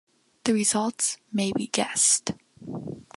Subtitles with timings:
[0.45, 2.31] The results may be guessed.